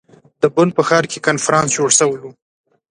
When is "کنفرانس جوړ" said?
1.27-1.89